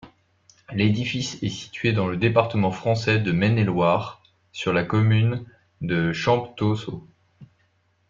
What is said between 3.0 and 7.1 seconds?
de Maine-et-Loire, sur la commune de Champtoceaux.